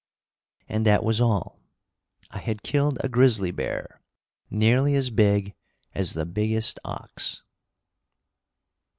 [0.67, 1.59] And that was all.
[2.31, 4.01] I had killed a grizzly bear;
[4.49, 5.53] nearly as big
[5.93, 7.43] as the biggest ox.